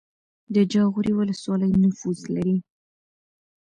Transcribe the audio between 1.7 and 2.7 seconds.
نفوس لري